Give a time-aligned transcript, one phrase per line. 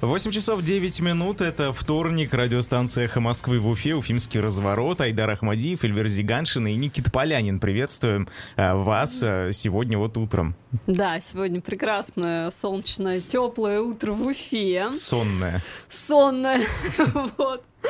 [0.00, 5.82] 8 часов 9 минут, это вторник, радиостанция «Эхо Москвы» в Уфе, Уфимский разворот, Айдар Ахмадиев,
[5.82, 7.58] Эльвир Зиганшин и Никит Полянин.
[7.58, 10.54] Приветствуем а, вас а, сегодня вот утром.
[10.86, 14.92] Да, сегодня прекрасное, солнечное, теплое утро в Уфе.
[14.92, 15.62] Сонное.
[15.90, 16.60] Сонное,
[17.36, 17.64] вот.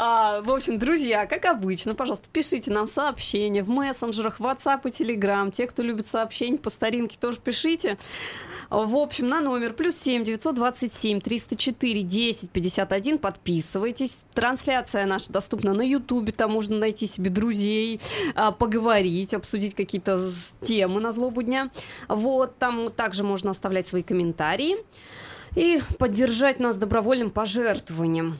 [0.00, 5.50] А, в общем, друзья, как обычно, пожалуйста, пишите нам сообщения в мессенджерах, WhatsApp и Telegram.
[5.50, 7.98] Те, кто любит сообщения по старинке, тоже пишите.
[8.70, 14.18] В общем, на номер плюс 7 927 304 10 51 подписывайтесь.
[14.34, 18.00] Трансляция наша доступна на Ютубе, там можно найти себе друзей,
[18.34, 21.70] а, поговорить, обсудить какие-то темы на злобу дня.
[22.08, 24.76] Вот, там также можно оставлять свои комментарии
[25.56, 28.38] и поддержать нас добровольным пожертвованием.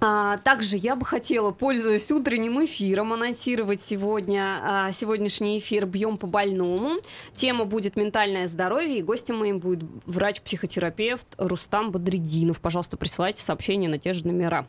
[0.00, 6.26] А, также я бы хотела, пользуясь утренним эфиром, анонсировать сегодня а, сегодняшний эфир «Бьем по
[6.26, 7.00] больному».
[7.34, 12.60] Тема будет «Ментальное здоровье», и гостем моим будет врач-психотерапевт Рустам Бадрединов.
[12.60, 14.66] Пожалуйста, присылайте сообщения на те же номера.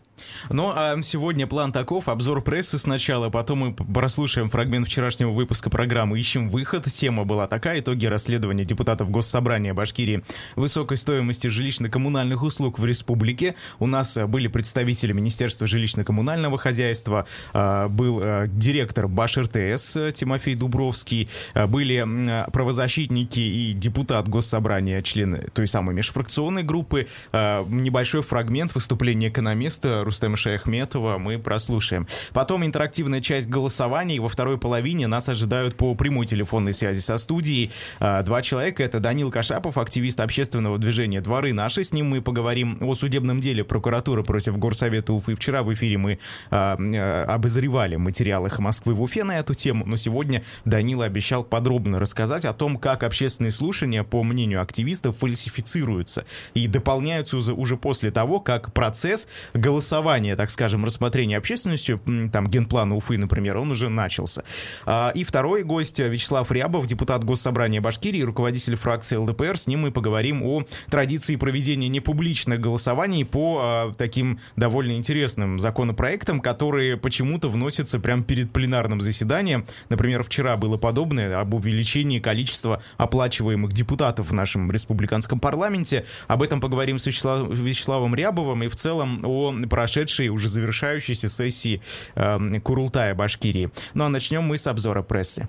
[0.50, 2.08] Ну, а сегодня план таков.
[2.08, 6.86] Обзор прессы сначала, потом мы прослушаем фрагмент вчерашнего выпуска программы «Ищем выход».
[6.86, 7.82] Тема была такая.
[7.82, 10.24] Итоги расследования депутатов Госсобрания Башкирии
[10.56, 13.56] высокой стоимости жилищно-коммунальных услуг в республике.
[13.80, 21.30] У нас были представители Министерства жилищно-коммунального хозяйства, а, был а, директор Баш РТС Тимофей Дубровский,
[21.54, 22.06] а, были
[22.52, 27.08] правозащитники и депутат Госсобрания, члены той самой межфракционной группы.
[27.34, 32.08] Небольшой фрагмент выступления экономиста Рустема Шаяхметова мы прослушаем.
[32.34, 37.72] Потом интерактивная часть голосования, во второй половине нас ожидают по прямой телефонной связи со студией
[38.00, 38.84] два человека.
[38.84, 41.84] Это Данил Кашапов, активист общественного движения «Дворы наши».
[41.84, 45.36] С ним мы поговорим о судебном деле прокуратуры против Горсовета это Уфы.
[45.36, 49.96] Вчера в эфире мы а, а, обозревали материалы Москвы в Уфе на эту тему, но
[49.96, 56.68] сегодня Данила обещал подробно рассказать о том, как общественные слушания, по мнению активистов, фальсифицируются и
[56.68, 62.00] дополняются уже, уже после того, как процесс голосования, так скажем, рассмотрения общественностью,
[62.32, 64.44] там, генплана Уфы, например, он уже начался.
[64.86, 69.58] А, и второй гость Вячеслав Рябов, депутат Госсобрания Башкирии, руководитель фракции ЛДПР.
[69.58, 76.40] С ним мы поговорим о традиции проведения непубличных голосований по а, таким довольно интересным законопроектом,
[76.40, 79.66] которые почему-то вносятся прямо перед пленарным заседанием.
[79.90, 86.06] Например, вчера было подобное об увеличении количества оплачиваемых депутатов в нашем республиканском парламенте.
[86.28, 91.82] Об этом поговорим с Вячеслав, Вячеславом Рябовым и в целом о прошедшей, уже завершающейся сессии
[92.16, 93.70] э, Курултая Башкирии.
[93.94, 95.48] Ну а начнем мы с обзора прессы.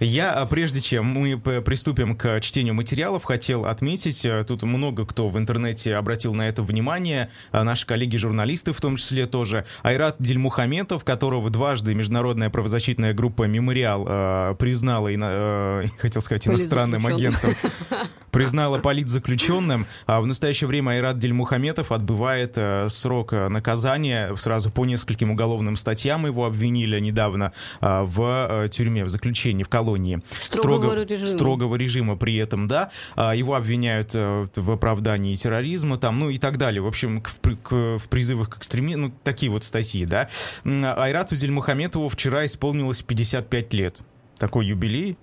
[0.00, 5.28] Я, а, прежде чем мы приступим к чтению материалов, хотел отметить, э, тут много кто
[5.28, 9.64] в интернете обратил на это внимание, а, наши коллеги-журналисты в том числе тоже.
[9.82, 17.50] Айрат Дельмухаметов, которого дважды международная правозащитная группа «Мемориал» э, признала, э, хотел сказать, иностранным агентом,
[18.30, 19.86] признала политзаключенным.
[20.06, 26.26] А в настоящее время Айрат Дельмухаметов отбывает э, срок наказания сразу по нескольким уголовным статьям.
[26.26, 30.20] Его обвинили недавно э, в э, тюрьме, в заключении, в колонии.
[30.40, 31.26] Строгого, строго, режима.
[31.26, 32.90] строгого режима при этом, да.
[33.14, 36.82] А его обвиняют э, в оправдании терроризма, там, ну и так далее.
[36.82, 37.30] В общем, к,
[37.62, 40.28] к, в призывах к экстремизму, ну, такие вот статьи, да.
[40.64, 43.98] Айрату Дельмухаметову вчера исполнилось 55 лет.
[44.38, 45.16] Такой юбилей,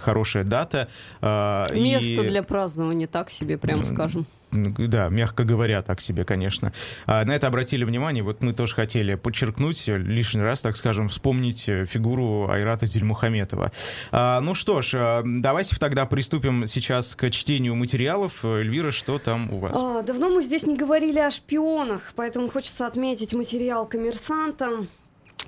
[0.00, 0.88] хорошая дата.
[1.20, 2.28] А, Место и...
[2.28, 4.26] для празднования, так себе, прям скажем.
[4.56, 6.72] Да, мягко говоря, так себе, конечно.
[7.06, 8.22] А на это обратили внимание.
[8.22, 13.72] Вот мы тоже хотели подчеркнуть лишний раз, так скажем, вспомнить э, фигуру Айрата Зельмухаметова.
[14.12, 18.44] А, ну что ж, а, давайте тогда приступим сейчас к чтению материалов.
[18.44, 19.76] Эльвира, что там у вас?
[19.76, 24.86] А, давно мы здесь не говорили о шпионах, поэтому хочется отметить материал коммерсанта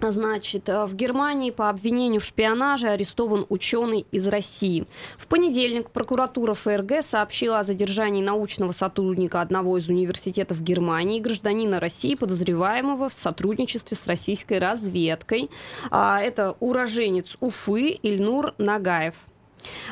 [0.01, 4.87] Значит, э, в Германии по обвинению в шпионаже арестован ученый из России.
[5.17, 12.15] В понедельник прокуратура ФРГ сообщила о задержании научного сотрудника одного из университетов Германии, гражданина России,
[12.15, 15.51] подозреваемого в сотрудничестве с российской разведкой.
[15.91, 19.15] А, это уроженец Уфы Ильнур Нагаев.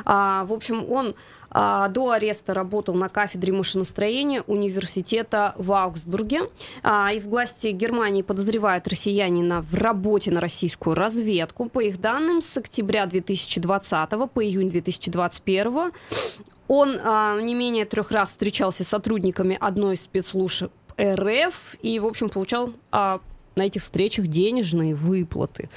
[0.04, 1.14] А, в общем, он
[1.58, 6.50] а, до ареста работал на кафедре машиностроения университета в Аугсбурге.
[6.82, 11.70] А, и в власти Германии подозревают россиянина в работе на российскую разведку.
[11.70, 15.92] По их данным, с октября 2020 по июнь 2021
[16.68, 20.70] он а, не менее трех раз встречался с сотрудниками одной из спецслужб
[21.00, 23.20] РФ и, в общем, получал на
[23.56, 25.70] этих встречах денежные выплаты.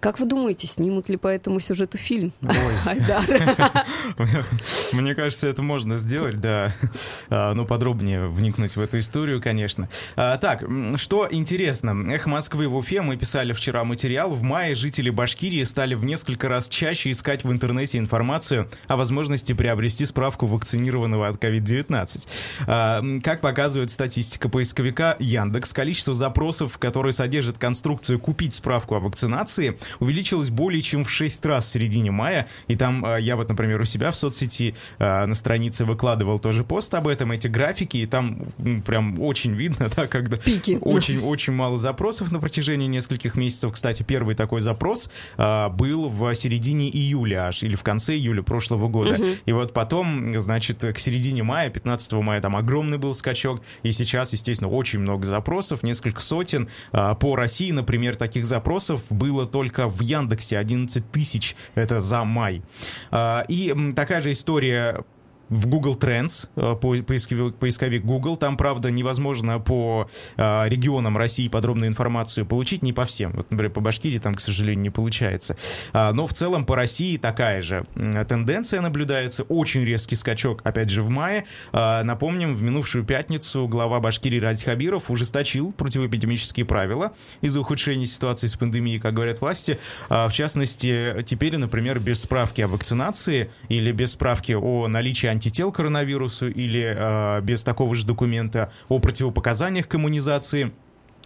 [0.00, 2.32] Как вы думаете, снимут ли по этому сюжету фильм?
[2.86, 3.22] Айдар.
[4.92, 6.72] Мне кажется, это можно сделать, да.
[7.28, 9.90] А, ну, подробнее вникнуть в эту историю, конечно.
[10.16, 10.64] А, так,
[10.96, 11.94] что интересно.
[12.12, 14.30] Эх, Москвы в Уфе, мы писали вчера материал.
[14.30, 19.52] В мае жители Башкирии стали в несколько раз чаще искать в интернете информацию о возможности
[19.52, 22.26] приобрести справку вакцинированного от COVID-19.
[22.66, 29.76] А, как показывает статистика поисковика Яндекс, количество запросов, которые содержат конструкцию «купить справку о вакцинации»,
[29.98, 32.48] увеличилось более чем в 6 раз в середине мая.
[32.68, 36.64] И там а, я вот, например, у себя в соцсети а, на странице выкладывал тоже
[36.64, 38.42] пост об этом, эти графики, и там
[38.86, 40.38] прям очень видно, да, когда
[40.80, 43.72] очень-очень мало запросов на протяжении нескольких месяцев.
[43.72, 48.88] Кстати, первый такой запрос а, был в середине июля аж, или в конце июля прошлого
[48.88, 49.14] года.
[49.14, 49.26] Угу.
[49.46, 54.32] И вот потом, значит, к середине мая, 15 мая, там огромный был скачок, и сейчас,
[54.32, 56.68] естественно, очень много запросов, несколько сотен.
[56.92, 62.62] По России, например, таких запросов было только только в Яндексе 11 тысяч, это за май.
[63.10, 65.04] А, и такая же история
[65.50, 68.36] в Google Trends, э, поисковик, Google.
[68.36, 73.32] Там, правда, невозможно по э, регионам России подробную информацию получить, не по всем.
[73.32, 75.56] Вот, например, по Башкирии там, к сожалению, не получается.
[75.92, 77.84] А, но в целом по России такая же
[78.28, 79.42] тенденция наблюдается.
[79.44, 81.44] Очень резкий скачок, опять же, в мае.
[81.72, 88.46] А, напомним, в минувшую пятницу глава Башкирии Ради Хабиров ужесточил противоэпидемические правила из-за ухудшения ситуации
[88.46, 89.78] с пандемией, как говорят власти.
[90.08, 95.72] А, в частности, теперь, например, без справки о вакцинации или без справки о наличии антител
[95.72, 100.72] коронавирусу или э, без такого же документа о противопоказаниях к иммунизации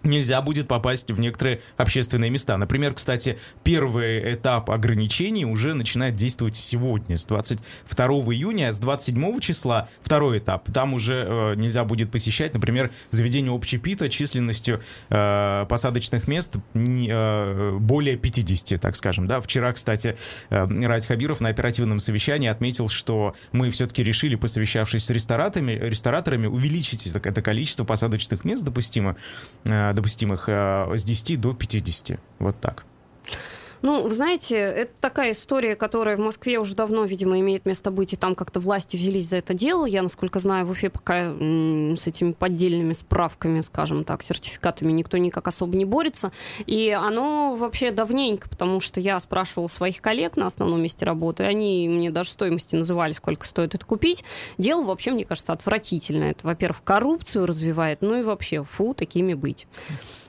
[0.05, 2.57] нельзя будет попасть в некоторые общественные места.
[2.57, 9.41] Например, кстати, первый этап ограничений уже начинает действовать сегодня, с 22 июня, а с 27
[9.41, 10.71] числа второй этап.
[10.73, 17.77] Там уже э, нельзя будет посещать, например, заведение общепита численностью э, посадочных мест не, э,
[17.79, 19.27] более 50, так скажем.
[19.27, 19.41] Да?
[19.41, 20.17] Вчера, кстати,
[20.51, 26.47] э, Радь Хабиров на оперативном совещании отметил, что мы все-таки решили, посовещавшись с рестораторами, рестораторами
[26.47, 29.17] увеличить это, количество посадочных мест допустимо
[29.65, 32.19] э, допустимых э, с 10 до 50.
[32.39, 32.85] Вот так.
[33.85, 38.15] Ну, вы знаете, это такая история, которая в Москве уже давно, видимо, имеет место быть,
[38.15, 39.85] и там как-то власти взялись за это дело.
[39.85, 45.47] Я, насколько знаю, в Уфе пока с этими поддельными справками, скажем так, сертификатами никто никак
[45.49, 46.33] особо не борется.
[46.65, 51.87] И оно вообще давненько, потому что я спрашивала своих коллег на основном месте работы, они
[51.87, 54.25] мне даже стоимости называли, сколько стоит это купить.
[54.57, 56.31] Дело вообще, мне кажется, отвратительное.
[56.31, 59.67] Это, во-первых, коррупцию развивает, ну и вообще, фу, такими быть.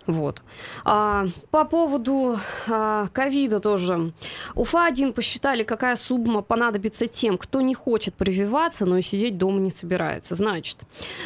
[0.07, 0.43] Вот.
[0.83, 2.37] А, по поводу
[2.69, 3.07] а,
[3.49, 4.11] тоже.
[4.55, 9.71] УФА-1 посчитали, какая сумма понадобится тем, кто не хочет прививаться, но и сидеть дома не
[9.71, 10.35] собирается.
[10.35, 10.79] Значит,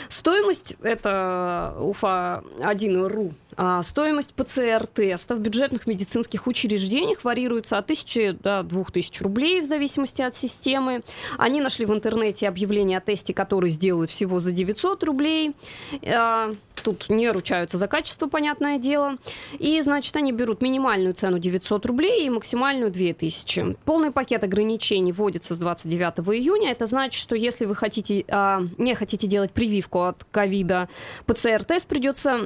[0.09, 9.21] стоимость это УФА-1.ру а, стоимость ПЦР-теста в бюджетных медицинских учреждениях варьируется от 1000 до 2000
[9.21, 11.01] рублей в зависимости от системы.
[11.37, 15.57] Они нашли в интернете объявление о тесте, который сделают всего за 900 рублей.
[16.05, 19.17] А, тут не ручаются за качество, понятное дело.
[19.57, 23.75] И, значит, они берут минимальную цену 900 рублей и максимальную 2000.
[23.83, 26.71] Полный пакет ограничений вводится с 29 июня.
[26.71, 30.87] Это значит, что если вы хотите, а, не хотите делать прививку от ковида,
[31.25, 32.39] ПЦР-тест придется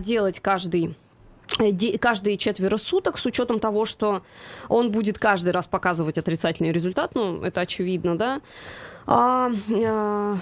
[0.00, 0.94] делать каждый каждый
[1.58, 4.22] э, каждые четверо суток, с учетом того, что
[4.68, 8.40] он будет каждый раз показывать отрицательный результат, ну, это очевидно, да.
[9.06, 9.50] А,
[9.84, 10.36] а,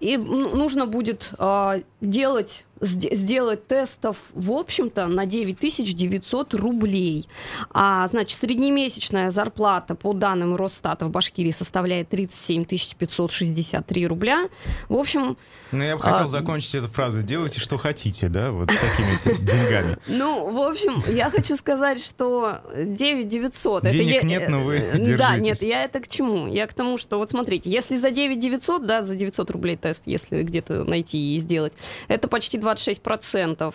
[0.00, 7.28] и нужно будет а, делать сделать тестов, в общем-то, на 9900 рублей.
[7.70, 14.48] А, значит, среднемесячная зарплата по данным Росстата в Башкирии составляет 37 563 рубля.
[14.88, 15.36] В общем...
[15.72, 16.26] Ну, я бы хотел а...
[16.26, 17.22] закончить эту фразу.
[17.22, 19.96] Делайте, что хотите, да, вот с такими деньгами.
[20.06, 23.88] Ну, в общем, я хочу сказать, что 9 900...
[23.88, 25.18] Денег нет, но вы держитесь.
[25.18, 26.46] Да, нет, я это к чему?
[26.46, 30.02] Я к тому, что, вот смотрите, если за 9 900, да, за 900 рублей тест,
[30.06, 31.72] если где-то найти и сделать,
[32.08, 33.74] это почти 26%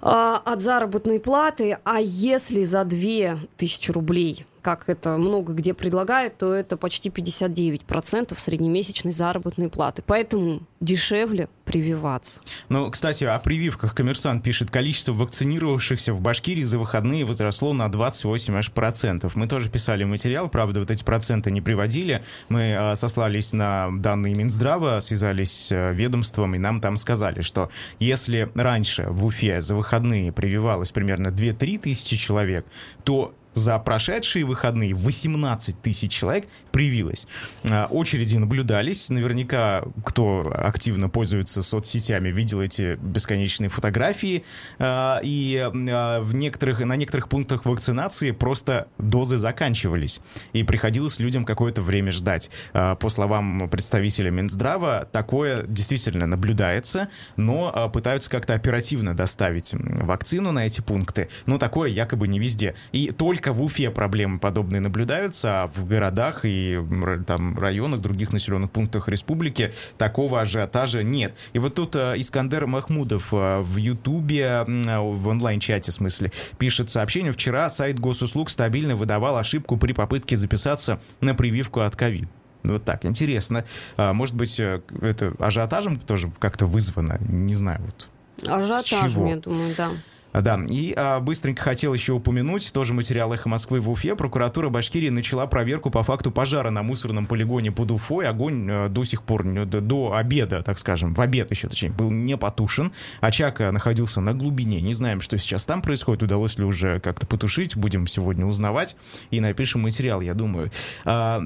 [0.00, 6.54] а, от заработной платы, а если за 2000 рублей как это много где предлагают, то
[6.54, 10.02] это почти 59% среднемесячной заработной платы.
[10.04, 12.40] Поэтому дешевле прививаться.
[12.70, 18.56] Ну, кстати, о прививках коммерсант пишет, количество вакцинировавшихся в Башкирии за выходные возросло на 28
[18.56, 19.36] аж процентов.
[19.36, 22.24] Мы тоже писали материал, правда, вот эти проценты не приводили.
[22.48, 27.68] Мы а, сослались на данные Минздрава, связались с а, ведомством, и нам там сказали, что
[27.98, 32.64] если раньше в Уфе за выходные прививалось примерно 2-3 тысячи человек,
[33.04, 37.26] то за прошедшие выходные 18 тысяч человек привилось.
[37.64, 39.08] А, очереди наблюдались.
[39.10, 44.44] Наверняка, кто активно пользуется соцсетями, видел эти бесконечные фотографии.
[44.78, 50.20] А, и а, в некоторых, на некоторых пунктах вакцинации просто дозы заканчивались.
[50.52, 52.50] И приходилось людям какое-то время ждать.
[52.72, 60.80] По словам представителя Минздрава, такое действительно наблюдается, но пытаются как-то оперативно доставить вакцину на эти
[60.80, 61.28] пункты.
[61.46, 62.74] Но такое якобы не везде.
[62.92, 66.78] И только в Уфе проблемы подобные наблюдаются, а в городах и
[67.26, 71.34] там районах, других населенных пунктах республики такого ажиотажа нет.
[71.52, 77.32] И вот тут э, Искандер Махмудов э, в Ютубе, в онлайн-чате, в смысле, пишет сообщение.
[77.32, 82.28] Вчера сайт госуслуг стабильно выдавал ошибку при попытке записаться на прививку от ковид.
[82.64, 83.64] Вот так, интересно.
[83.96, 87.18] А, может быть, э, это ажиотажем тоже как-то вызвано?
[87.28, 87.80] Не знаю.
[87.84, 88.08] Вот.
[88.50, 89.90] Ажиотажем, я думаю, да.
[90.34, 94.16] Да, и а, быстренько хотел еще упомянуть, тоже материал «Эхо Москвы» в Уфе.
[94.16, 98.26] Прокуратура Башкирии начала проверку по факту пожара на мусорном полигоне под Уфой.
[98.26, 102.10] Огонь а, до сих пор, до, до обеда, так скажем, в обед еще, точнее, был
[102.10, 102.92] не потушен.
[103.20, 104.80] Очаг а, находился на глубине.
[104.80, 107.76] Не знаем, что сейчас там происходит, удалось ли уже как-то потушить.
[107.76, 108.96] Будем сегодня узнавать
[109.30, 110.72] и напишем материал, я думаю.
[111.04, 111.44] А,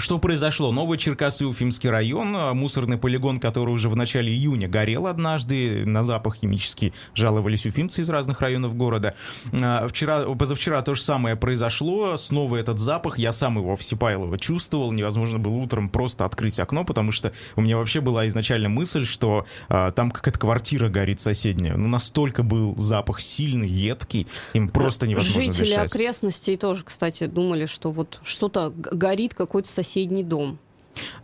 [0.00, 0.72] что произошло?
[0.72, 6.02] Новый Черкассы Уфимский район, а, мусорный полигон, который уже в начале июня горел однажды, на
[6.04, 9.14] запах химический жаловались уфимцы из разных районов города.
[9.52, 14.38] А, вчера, позавчера то же самое произошло, снова этот запах, я сам его в Сипайлово
[14.38, 19.04] чувствовал, невозможно было утром просто открыть окно, потому что у меня вообще была изначально мысль,
[19.04, 25.06] что а, там какая-то квартира горит соседняя, ну настолько был запах сильный, едкий, им просто
[25.06, 25.92] невозможно Жители дышать.
[25.92, 30.58] окрестностей тоже, кстати, думали, что вот что-то горит, какой-то соседний дом.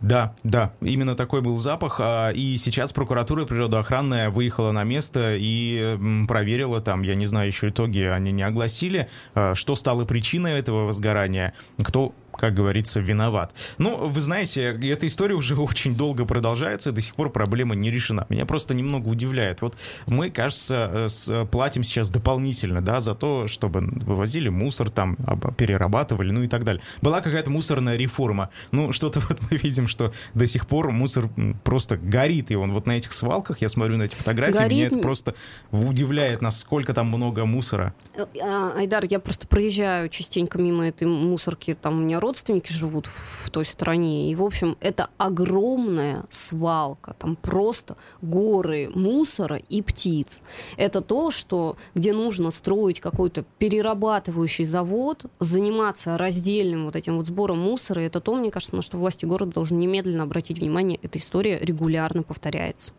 [0.01, 1.99] Да, да, именно такой был запах.
[1.99, 7.69] А, и сейчас прокуратура природоохранная выехала на место и проверила там, я не знаю, еще
[7.69, 11.53] итоги они не огласили, а, что стало причиной этого возгорания,
[11.83, 13.53] кто как говорится, виноват.
[13.77, 18.25] Ну, вы знаете, эта история уже очень долго продолжается, до сих пор проблема не решена.
[18.29, 19.61] Меня просто немного удивляет.
[19.61, 19.75] Вот
[20.07, 25.17] мы, кажется, э, платим сейчас дополнительно, да, за то, чтобы вывозили мусор, там,
[25.57, 26.81] перерабатывали, ну и так далее.
[27.01, 28.49] Была какая-то мусорная реформа.
[28.71, 31.29] Ну, что-то вот мы видим, что до сих пор мусор
[31.63, 34.71] просто горит, и он вот на этих свалках, я смотрю на эти фотографии, горит...
[34.71, 35.35] меня это просто
[35.71, 37.93] удивляет, насколько там много мусора.
[38.15, 43.07] Э, а, Айдар, я просто проезжаю частенько мимо этой мусорки, там у меня родственники живут
[43.07, 44.31] в той стране.
[44.31, 47.15] И, в общем, это огромная свалка.
[47.19, 50.41] Там просто горы мусора и птиц.
[50.75, 57.59] Это то, что, где нужно строить какой-то перерабатывающий завод, заниматься раздельным вот этим вот сбором
[57.59, 58.01] мусора.
[58.01, 60.99] Это то, мне кажется, на что власти города должны немедленно обратить внимание.
[61.03, 62.91] Эта история регулярно повторяется.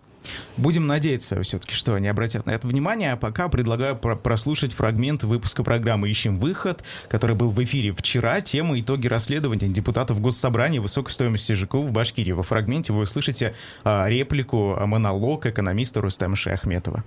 [0.57, 3.13] Будем надеяться все-таки, что они обратят на это внимание.
[3.13, 8.41] А пока предлагаю про прослушать фрагмент выпуска программы «Ищем выход», который был в эфире вчера.
[8.41, 12.33] Тема «Итоги расследования депутатов Госсобрания высокой стоимости ЖКУ в Башкирии».
[12.33, 13.55] Во фрагменте вы услышите
[13.85, 17.05] а, реплику, а, монолог экономиста Рустема Шахметова.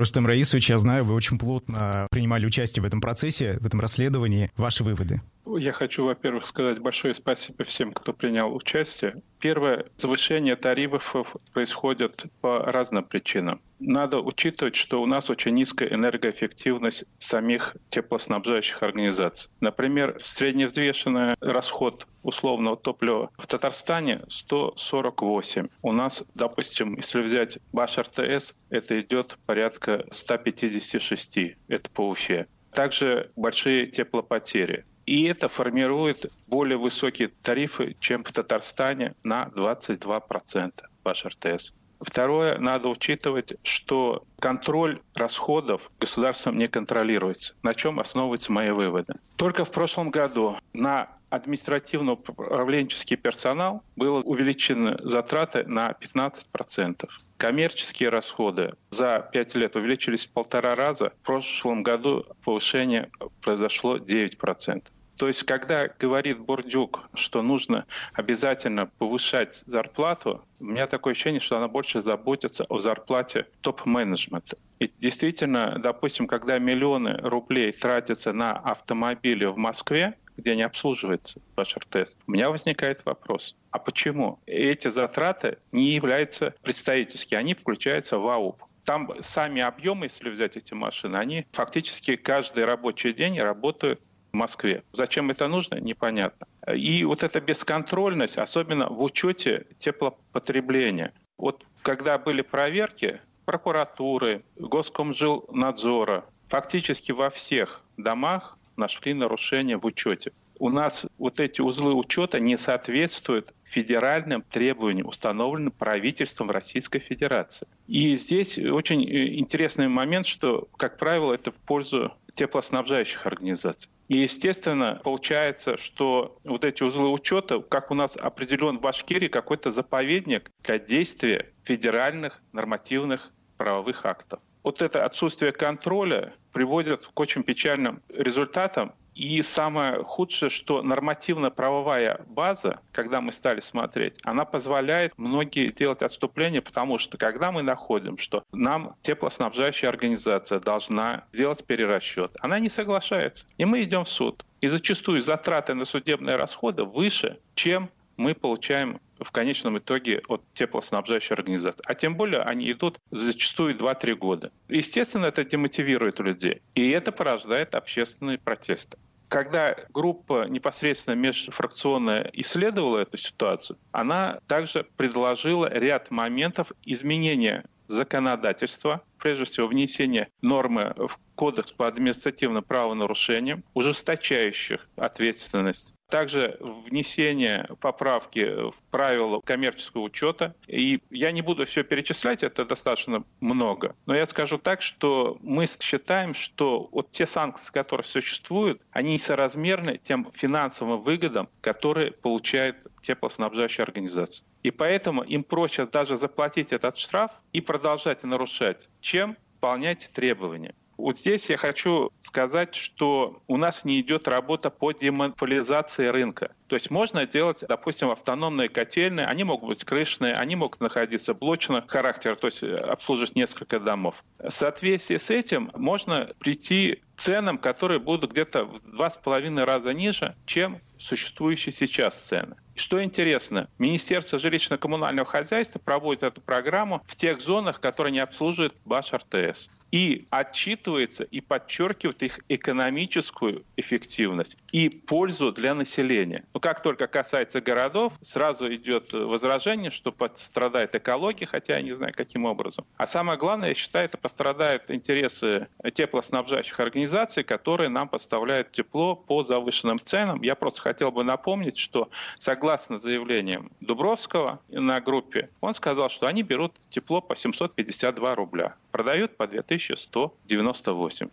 [0.00, 4.50] Рустем Раисович, я знаю, вы очень плотно принимали участие в этом процессе, в этом расследовании.
[4.56, 5.20] Ваши выводы?
[5.46, 9.22] Я хочу, во-первых, сказать большое спасибо всем, кто принял участие.
[9.38, 13.60] Первое, завышение тарифов происходит по разным причинам.
[13.78, 19.50] Надо учитывать, что у нас очень низкая энергоэффективность самих теплоснабжающих организаций.
[19.60, 25.68] Например, средневзвешенный расход условного топлива в Татарстане 148.
[25.80, 31.56] У нас, допустим, если взять Баш РТС, это идет порядка 156.
[31.68, 32.46] Это по Уфе.
[32.72, 34.84] Также большие теплопотери.
[35.10, 41.72] И это формирует более высокие тарифы, чем в Татарстане на 22% ваш РТС.
[42.00, 47.54] Второе, надо учитывать, что контроль расходов государством не контролируется.
[47.64, 49.14] На чем основываются мои выводы?
[49.34, 57.10] Только в прошлом году на административно-управленческий персонал было увеличены затраты на 15%.
[57.36, 61.10] Коммерческие расходы за 5 лет увеличились в полтора раза.
[61.22, 64.84] В прошлом году повышение произошло 9%.
[65.20, 67.84] То есть, когда говорит Бурдюк, что нужно
[68.14, 74.56] обязательно повышать зарплату, у меня такое ощущение, что она больше заботится о зарплате топ-менеджмента.
[74.78, 81.76] И действительно, допустим, когда миллионы рублей тратятся на автомобили в Москве, где не обслуживается ваш
[81.76, 88.26] РТС, у меня возникает вопрос, а почему эти затраты не являются представительскими, они включаются в
[88.26, 88.62] АУП?
[88.86, 94.00] Там сами объемы, если взять эти машины, они фактически каждый рабочий день работают
[94.32, 94.82] в Москве.
[94.92, 96.46] Зачем это нужно, непонятно.
[96.74, 101.12] И вот эта бесконтрольность, особенно в учете теплопотребления.
[101.38, 110.32] Вот когда были проверки, прокуратуры, Госкомжилнадзора, фактически во всех домах нашли нарушения в учете.
[110.60, 117.66] У нас вот эти узлы учета не соответствуют федеральным требованиям, установленным правительством Российской Федерации.
[117.88, 123.90] И здесь очень э, интересный момент, что, как правило, это в пользу теплоснабжающих организаций.
[124.08, 129.70] И, естественно, получается, что вот эти узлы учета, как у нас определен в Башкирии какой-то
[129.70, 134.40] заповедник для действия федеральных нормативных правовых актов.
[134.62, 142.80] Вот это отсутствие контроля приводит к очень печальным результатам, и самое худшее, что нормативно-правовая база,
[142.90, 148.44] когда мы стали смотреть, она позволяет многие делать отступления, потому что когда мы находим, что
[148.52, 153.44] нам теплоснабжающая организация должна сделать перерасчет, она не соглашается.
[153.58, 154.42] И мы идем в суд.
[154.62, 161.34] И зачастую затраты на судебные расходы выше, чем мы получаем в конечном итоге от теплоснабжающей
[161.34, 161.82] организации.
[161.84, 164.50] А тем более они идут зачастую 2-3 года.
[164.70, 166.62] Естественно, это демотивирует людей.
[166.74, 168.96] И это порождает общественные протесты
[169.30, 179.44] когда группа непосредственно межфракционная исследовала эту ситуацию, она также предложила ряд моментов изменения законодательства, прежде
[179.44, 189.40] всего внесение нормы в Кодекс по административным правонарушениям, ужесточающих ответственность также внесение поправки в правила
[189.40, 190.54] коммерческого учета.
[190.66, 193.94] И я не буду все перечислять, это достаточно много.
[194.06, 199.98] Но я скажу так, что мы считаем, что вот те санкции, которые существуют, они несоразмерны
[200.02, 204.44] тем финансовым выгодам, которые получает теплоснабжающая организация.
[204.62, 210.74] И поэтому им проще даже заплатить этот штраф и продолжать нарушать, чем выполнять требования.
[211.00, 216.52] Вот здесь я хочу сказать, что у нас не идет работа по демонополизации рынка.
[216.66, 221.84] То есть можно делать, допустим, автономные котельные, они могут быть крышные, они могут находиться блочного
[221.86, 224.22] характера, то есть обслуживать несколько домов.
[224.38, 229.64] В соответствии с этим можно прийти к ценам, которые будут где-то в два с половиной
[229.64, 232.56] раза ниже, чем существующие сейчас цены.
[232.76, 239.14] Что интересно, Министерство жилищно-коммунального хозяйства проводит эту программу в тех зонах, которые не обслуживает БАШ
[239.14, 246.44] РТС и отчитывается и подчеркивает их экономическую эффективность и пользу для населения.
[246.54, 252.12] Но как только касается городов, сразу идет возражение, что пострадает экология, хотя я не знаю,
[252.16, 252.84] каким образом.
[252.96, 259.44] А самое главное, я считаю, это пострадают интересы теплоснабжающих организаций, которые нам поставляют тепло по
[259.44, 260.42] завышенным ценам.
[260.42, 266.42] Я просто хотел бы напомнить, что согласно заявлениям Дубровского на группе, он сказал, что они
[266.42, 271.28] берут тепло по 752 рубля, продают по 2000 1198.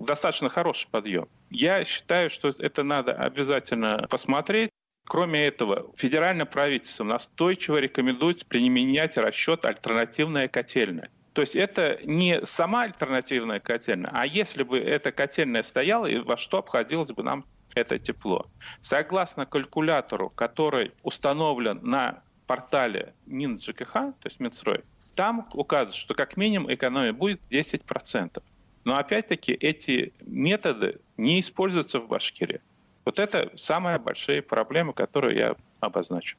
[0.00, 1.28] Достаточно хороший подъем.
[1.50, 4.70] Я считаю, что это надо обязательно посмотреть.
[5.06, 11.10] Кроме этого, федеральное правительство настойчиво рекомендует применять расчет альтернативная котельная.
[11.32, 16.36] То есть это не сама альтернативная котельная, а если бы эта котельная стояла, и во
[16.36, 17.44] что обходилось бы нам
[17.74, 18.46] это тепло.
[18.80, 24.82] Согласно калькулятору, который установлен на портале МинЖКХ, то есть Минстрой,
[25.20, 28.42] там указано, что как минимум экономия будет 10%.
[28.84, 32.62] Но опять-таки эти методы не используются в Башкирии.
[33.04, 36.38] Вот это самая большая проблема, которую я обозначу.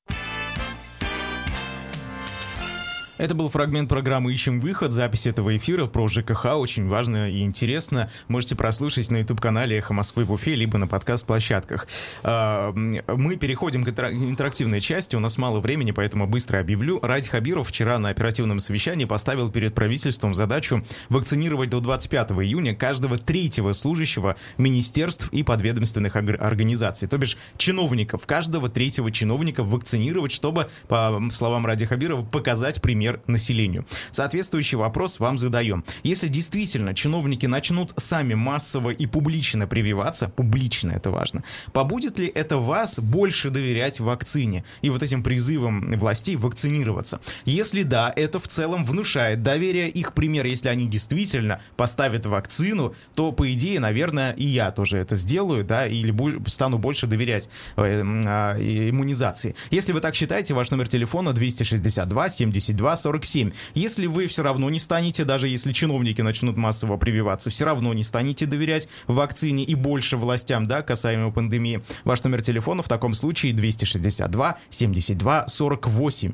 [3.22, 8.10] Это был фрагмент программы «Ищем выход», запись этого эфира про ЖКХ, очень важно и интересно.
[8.28, 11.88] Можете прослушать на YouTube-канале «Эхо Москвы» в Уфе, либо на подкаст-площадках.
[12.24, 17.00] А, мы переходим к интерактивной части, у нас мало времени, поэтому быстро объявлю.
[17.04, 23.20] Ради Хабиров вчера на оперативном совещании поставил перед правительством задачу вакцинировать до 25 июня каждого
[23.20, 31.22] третьего служащего министерств и подведомственных организаций, то бишь чиновников, каждого третьего чиновника вакцинировать, чтобы, по
[31.30, 33.86] словам Ради Хабирова, показать пример например, населению.
[34.12, 35.84] Соответствующий вопрос вам задаем.
[36.04, 41.44] Если действительно чиновники начнут сами массово и публично прививаться, публично это важно,
[41.74, 47.20] побудет ли это вас больше доверять вакцине и вот этим призывам властей вакцинироваться?
[47.46, 50.46] Если да, это в целом внушает доверие их пример.
[50.46, 55.88] Если они действительно поставят вакцину, то, по идее, наверное, и я тоже это сделаю, да,
[55.88, 56.12] или
[56.48, 59.56] стану больше доверять э, э, иммунизации.
[59.72, 63.52] Если вы так считаете, ваш номер телефона 262 72 47.
[63.74, 68.04] Если вы все равно не станете, даже если чиновники начнут массово прививаться, все равно не
[68.04, 73.54] станете доверять вакцине и больше властям, да, касаемо пандемии, ваш номер телефона в таком случае
[73.54, 76.34] 262 72 48.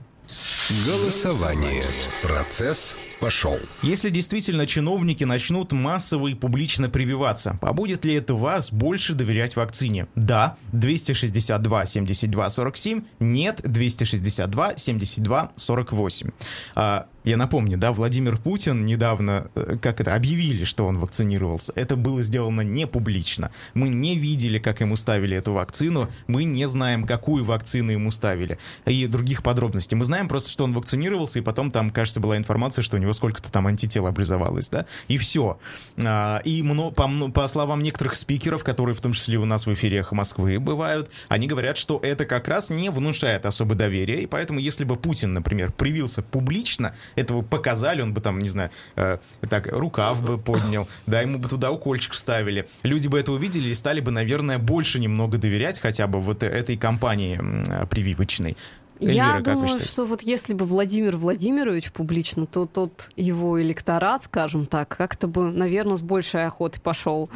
[0.86, 1.86] Голосование.
[2.22, 3.60] Процесс пошел.
[3.82, 10.08] Если действительно чиновники начнут массово и публично прививаться, побудет ли это вас больше доверять вакцине?
[10.16, 16.30] Да, 262 72 47, нет, 262 72 48.
[16.76, 21.74] А, Я напомню, да, Владимир Путин недавно, э, как это, объявили, что он вакцинировался.
[21.76, 23.52] Это было сделано не публично.
[23.74, 28.60] Мы не видели, как ему ставили эту вакцину, мы не знаем, какую вакцину ему ставили.
[28.86, 29.98] И других подробностей.
[29.98, 33.07] Мы знаем просто, что он вакцинировался, и потом там, кажется, была информация, что у него
[33.14, 35.60] сколько-то там антител образовалось, да, и все.
[36.04, 36.64] А, и
[36.96, 41.10] по, по словам некоторых спикеров, которые в том числе у нас в эфире Москвы бывают,
[41.28, 45.34] они говорят, что это как раз не внушает особо доверия, и поэтому если бы Путин,
[45.34, 49.18] например, привился публично, этого показали, он бы там, не знаю, э,
[49.50, 53.74] так, рукав бы поднял, да, ему бы туда укольчик вставили, люди бы это увидели и
[53.74, 57.40] стали бы, наверное, больше немного доверять хотя бы вот этой компании
[57.88, 58.58] прививочной.
[59.00, 64.66] Эльвира, Я думаю, что вот если бы Владимир Владимирович публично, то тот его электорат, скажем
[64.66, 67.30] так, как-то бы, наверное, с большей охотой пошел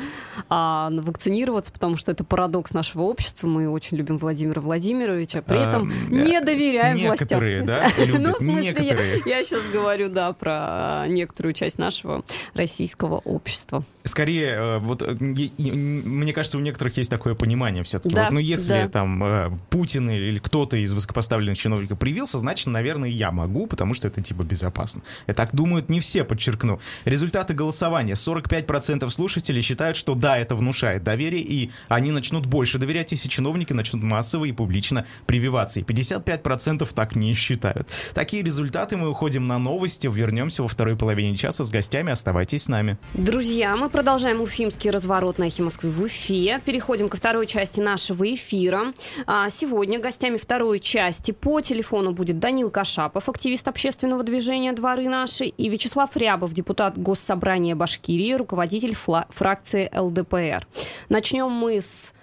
[0.49, 3.47] а, вакцинироваться, потому что это парадокс нашего общества.
[3.47, 7.65] Мы очень любим Владимира Владимировича, при этом а, не доверяем некоторые, властям.
[7.65, 13.83] Да, ну, в смысле, я, я сейчас говорю, да, про некоторую часть нашего российского общества.
[14.03, 18.15] Скорее, э, вот э, мне кажется, у некоторых есть такое понимание все-таки.
[18.15, 18.89] Да, вот, ну, если да.
[18.89, 23.93] там э, Путин или кто-то из высокопоставленных профильных чиновников привился, значит, наверное, я могу, потому
[23.93, 25.01] что это типа безопасно.
[25.27, 26.79] И так думают не все, подчеркну.
[27.05, 28.13] Результаты голосования.
[28.13, 33.73] 45% слушателей считают, что да, это внушает доверие, и они начнут больше доверять, если чиновники
[33.73, 35.79] начнут массово и публично прививаться.
[35.79, 37.87] И 55% так не считают.
[38.13, 40.09] Такие результаты мы уходим на новости.
[40.11, 42.11] Вернемся во второй половине часа с гостями.
[42.11, 42.97] Оставайтесь с нами.
[43.13, 46.61] Друзья, мы продолжаем уфимский разворот на Эхе Москвы в Уфе.
[46.65, 48.93] Переходим ко второй части нашего эфира.
[49.25, 55.45] А, сегодня гостями второй части по телефону будет Данил Кашапов, активист общественного движения «Дворы наши»,
[55.45, 60.67] и Вячеслав Рябов, депутат Госсобрания Башкирии, руководитель фракции ЛДПР.
[61.09, 62.13] Начнем мы с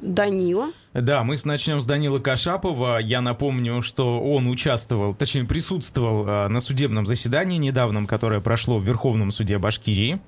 [0.00, 0.68] Данила.
[0.94, 2.98] Да, мы начнем с Данила Кашапова.
[2.98, 8.84] Я напомню, что он участвовал, точнее присутствовал а, на судебном заседании недавнем, которое прошло в
[8.84, 10.20] Верховном суде Башкирии.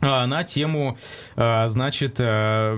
[0.00, 0.98] А, на тему,
[1.36, 2.74] а, значит, а,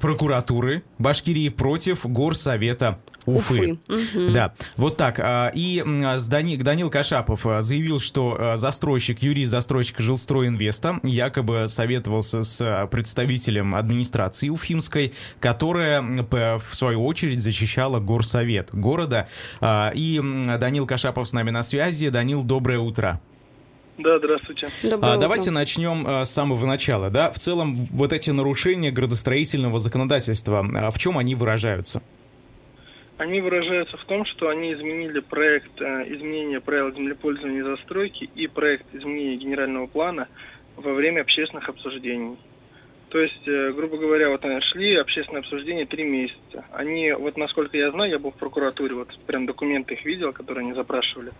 [0.00, 3.78] прокуратуры Башкирии против Горсовета Уфы.
[3.88, 4.30] Уфы.
[4.30, 5.18] Да, вот так.
[5.54, 5.82] И
[6.28, 15.14] Дани, Данил Кашапов заявил, что застройщик, юрист застройщика Жилстройинвеста якобы советовался с представителем администрации Уфимской,
[15.40, 19.28] которая, в свою очередь, защищала горсовет города.
[19.94, 20.20] И
[20.58, 22.08] Данил Кашапов с нами на связи.
[22.08, 23.20] Данил, доброе утро.
[23.98, 24.68] Да, здравствуйте.
[25.00, 27.10] а, давайте начнем а, с самого начала.
[27.10, 27.30] Да?
[27.30, 32.02] В целом, вот эти нарушения градостроительного законодательства, а, в чем они выражаются?
[33.16, 38.48] Они выражаются в том, что они изменили проект а, изменения правил землепользования и застройки и
[38.48, 40.28] проект изменения генерального плана
[40.76, 42.36] во время общественных обсуждений.
[43.14, 46.64] То есть, э, грубо говоря, вот они шли общественные обсуждения три месяца.
[46.72, 50.64] Они, вот насколько я знаю, я был в прокуратуре, вот прям документы их видел, которые
[50.64, 51.30] они запрашивали.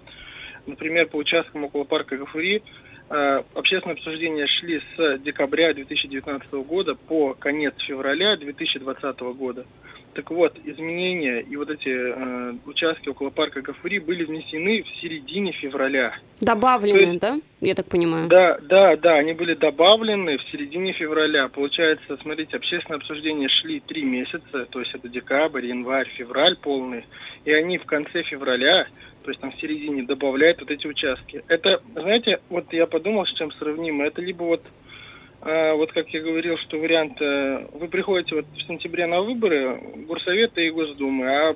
[0.67, 2.63] Например, по участкам около парка Гафури
[3.11, 9.67] э, общественные обсуждения шли с декабря 2019 года по конец февраля 2020 года.
[10.15, 15.51] Так вот, изменения и вот эти э, участки около парка Гафури были внесены в середине
[15.53, 16.15] февраля.
[16.41, 17.41] Добавлены, есть, да?
[17.61, 18.29] Я так понимаю.
[18.29, 21.49] Да, да, да, они были добавлены в середине февраля.
[21.49, 27.05] Получается, смотрите, общественные обсуждения шли три месяца, то есть это декабрь, январь, февраль полный,
[27.45, 28.87] и они в конце февраля
[29.25, 31.43] то есть там в середине добавляют вот эти участки.
[31.49, 34.05] Это, знаете, вот я подумал, с чем сравнимо.
[34.05, 34.63] Это либо вот,
[35.45, 39.79] вот как я говорил, что вариант, э, вы приходите вот в сентябре на выборы
[40.09, 41.55] Горсовета и Госдумы, а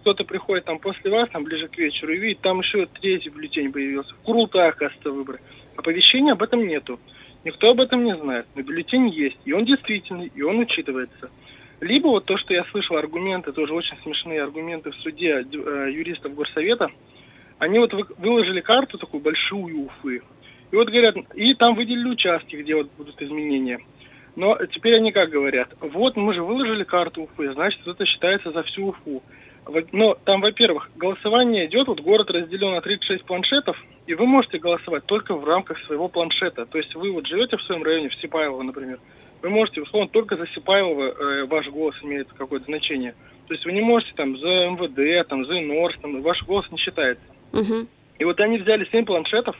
[0.00, 3.72] кто-то приходит там после вас, там ближе к вечеру, и видит, там еще третий бюллетень
[3.72, 4.14] появился.
[4.14, 5.40] В Курултае, оказывается, выборы.
[5.76, 7.00] Оповещения об этом нету.
[7.42, 8.46] Никто об этом не знает.
[8.54, 11.28] Но бюллетень есть, и он действительный, и он учитывается.
[11.80, 16.36] Либо вот то, что я слышал, аргументы, тоже очень смешные аргументы в суде э, юристов
[16.36, 16.92] Горсовета,
[17.58, 20.22] они вот выложили карту такую большую Уфы,
[20.70, 23.80] и вот говорят, и там выделили участки, где вот будут изменения.
[24.34, 28.62] Но теперь они как говорят, вот мы же выложили карту Уфы, значит, это считается за
[28.64, 29.22] всю Уфу.
[29.90, 35.04] Но там, во-первых, голосование идет, вот город разделен на 36 планшетов, и вы можете голосовать
[35.06, 36.66] только в рамках своего планшета.
[36.66, 39.00] То есть вы вот живете в своем районе, в Сипаево, например,
[39.42, 43.14] вы можете, условно, только за Сипаева э, ваш голос имеет какое-то значение.
[43.48, 46.78] То есть вы не можете там за МВД, там, за НОРС, там, ваш голос не
[46.78, 47.24] считается.
[47.52, 47.86] Угу.
[48.18, 49.56] И вот они взяли 7 планшетов,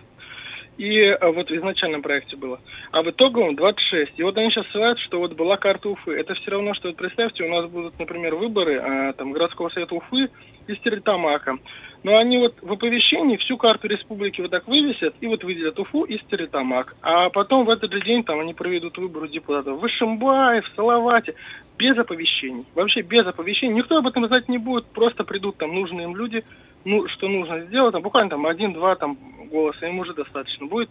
[0.78, 2.60] и а, вот в изначальном проекте было.
[2.92, 4.12] А в итоговом 26.
[4.16, 6.12] И вот они сейчас ссылают, что вот была карта Уфы.
[6.12, 9.94] Это все равно, что вот представьте, у нас будут, например, выборы а, там городского совета
[9.94, 10.28] Уфы
[10.66, 11.58] и Стерлитамака.
[12.02, 16.04] Но они вот в оповещении всю карту республики вот так вывесят и вот выделят Уфу
[16.04, 16.94] и Стерлитамак.
[17.02, 21.34] А потом в этот же день там они проведут выборы депутатов в Ишимбае, в Салавате.
[21.78, 22.64] Без оповещений.
[22.74, 23.74] Вообще без оповещений.
[23.74, 24.86] Никто об этом знать не будет.
[24.86, 26.42] Просто придут там нужные им люди,
[26.86, 29.18] ну, что нужно сделать, там буквально там один-два там
[29.50, 30.88] голоса им уже достаточно будет.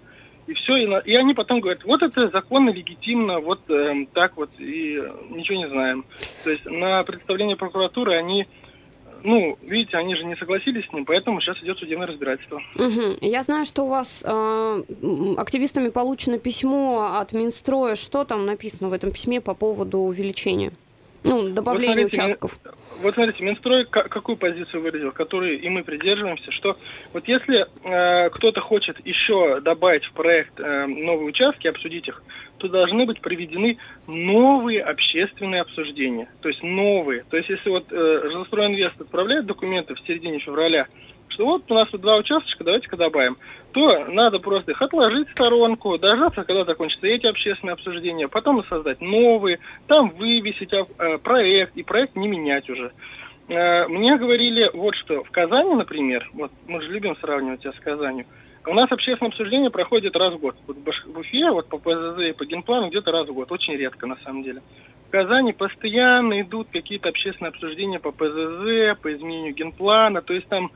[0.47, 4.38] И все, и, на, и они потом говорят, вот это законно, легитимно, вот э, так
[4.38, 6.05] вот, и ничего не знаем.
[6.43, 8.45] То есть на представление прокуратуры они
[9.23, 12.62] ну, видите, они же не согласились с ним, поэтому сейчас идет судебное разбирательство.
[12.75, 13.17] Угу.
[13.21, 14.84] Я знаю, что у вас э,
[15.38, 17.95] активистами получено письмо от Минстроя.
[17.95, 20.73] Что там написано в этом письме по поводу увеличения?
[21.23, 22.60] Ну, добавления вот смотрите, участков.
[23.01, 26.77] Вот смотрите, Минстрой какую позицию выразил, которую и мы придерживаемся, что
[27.13, 32.23] вот если э, кто-то хочет еще добавить в проект э, новые участки, обсудить их,
[32.58, 33.77] то должны быть проведены
[34.08, 36.29] новые общественные обсуждения.
[36.41, 37.23] То есть новые.
[37.29, 40.88] То есть если вот э, Жилстройинвест отправляет документы в середине февраля,
[41.36, 43.38] что вот у нас тут два участочка, давайте-ка добавим,
[43.74, 49.02] то надо просто их отложить в сторонку, дождаться, когда закончатся эти общественные обсуждения, потом создать
[49.02, 52.91] новые, там вывесить э, проект, и проект не менять уже.
[53.50, 58.26] Э, мне говорили вот что, в Казани, например, вот мы же любим сравнивать с Казанью,
[58.67, 60.56] у нас общественное обсуждение проходит раз в год.
[60.65, 63.52] Вот в Уфе, вот по ПЗЗ и по генплану где-то раз в год.
[63.52, 64.63] Очень редко, на самом деле.
[65.08, 70.24] В Казани постоянно идут какие-то общественные обсуждения по ПЗЗ, по изменению генплана.
[70.24, 70.71] То есть там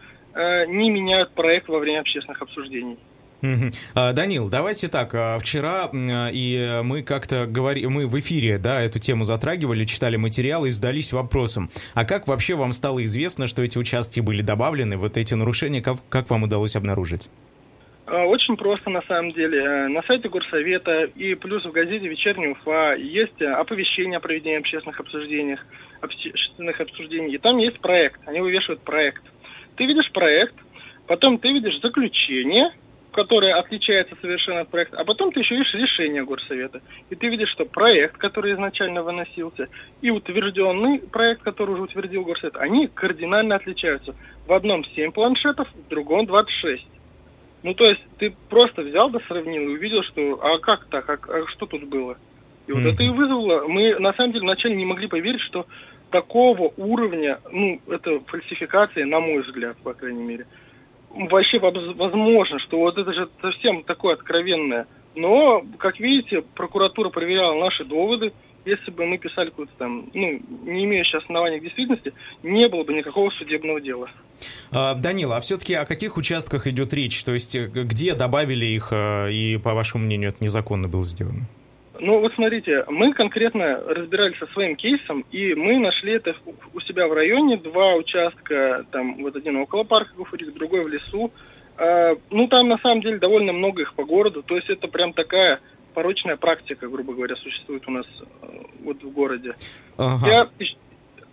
[0.68, 2.98] не меняют проект во время общественных обсуждений.
[3.94, 5.14] А, Данил, давайте так.
[5.14, 10.70] А, вчера и мы как-то говорили, мы в эфире, да, эту тему затрагивали, читали материалы
[10.70, 11.70] и сдались вопросом.
[11.94, 15.98] А как вообще вам стало известно, что эти участки были добавлены, вот эти нарушения, как,
[16.10, 17.30] как вам удалось обнаружить?
[18.06, 19.60] А, очень просто на самом деле.
[19.60, 25.00] Э, на сайте Горсовета и плюс в газете «Вечерний Уфа» есть оповещение о проведении общественных
[25.00, 25.58] обсуждений,
[26.02, 27.36] общественных обсуждений.
[27.36, 28.20] И там есть проект.
[28.28, 29.22] Они вывешивают проект.
[29.80, 30.56] Ты видишь проект,
[31.08, 32.74] потом ты видишь заключение,
[33.14, 36.82] которое отличается совершенно от проекта, а потом ты еще видишь решение Горсовета.
[37.10, 39.70] И ты видишь, что проект, который изначально выносился,
[40.02, 44.16] и утвержденный проект, который уже утвердил Горсовет, они кардинально отличаются.
[44.48, 46.86] В одном 7 планшетов, в другом 26.
[47.64, 51.20] Ну, то есть ты просто взял да сравнил и увидел, что а как так, а,
[51.24, 52.18] а что тут было?
[52.68, 52.94] И вот mm-hmm.
[52.94, 53.66] это и вызвало.
[53.66, 55.68] Мы на самом деле вначале не могли поверить, что
[56.10, 60.48] такого уровня, ну, это фальсификация, на мой взгляд, по крайней мере,
[61.10, 64.88] вообще возможно, что вот это же совсем такое откровенное.
[65.16, 68.32] Но, как видите, прокуратура проверяла наши доводы,
[68.66, 72.94] если бы мы писали какую-то там, ну, не имеющее основания к действительности, не было бы
[72.94, 74.10] никакого судебного дела.
[74.72, 77.24] А, Данила, а все-таки о каких участках идет речь?
[77.24, 81.48] То есть э, где добавили их, э, и, по вашему мнению, это незаконно было сделано?
[82.00, 86.36] Ну, вот смотрите, мы конкретно разбирались со своим кейсом, и мы нашли это
[86.74, 91.32] у себя в районе, два участка, там, вот один около парка Гуфурик, другой в лесу.
[91.78, 95.14] А, ну, там, на самом деле, довольно много их по городу, то есть это прям
[95.14, 95.60] такая
[95.94, 98.06] порочная практика, грубо говоря, существует у нас
[98.42, 98.48] э,
[98.84, 99.56] вот в городе.
[99.98, 100.28] Ага.
[100.28, 100.50] Я